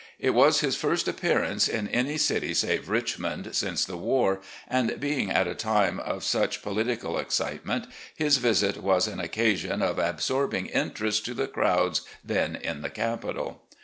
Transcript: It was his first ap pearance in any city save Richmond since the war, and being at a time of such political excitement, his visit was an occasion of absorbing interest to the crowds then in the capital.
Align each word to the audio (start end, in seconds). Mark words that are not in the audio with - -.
It 0.17 0.31
was 0.31 0.61
his 0.61 0.75
first 0.75 1.07
ap 1.07 1.17
pearance 1.17 1.69
in 1.69 1.87
any 1.89 2.17
city 2.17 2.55
save 2.55 2.89
Richmond 2.89 3.49
since 3.55 3.85
the 3.85 3.97
war, 3.97 4.41
and 4.67 4.99
being 4.99 5.29
at 5.29 5.45
a 5.47 5.53
time 5.53 5.99
of 5.99 6.23
such 6.23 6.63
political 6.63 7.19
excitement, 7.19 7.85
his 8.15 8.37
visit 8.37 8.77
was 8.81 9.05
an 9.05 9.19
occasion 9.19 9.83
of 9.83 9.99
absorbing 9.99 10.65
interest 10.65 11.23
to 11.25 11.35
the 11.35 11.45
crowds 11.47 12.01
then 12.25 12.55
in 12.55 12.81
the 12.81 12.89
capital. 12.89 13.61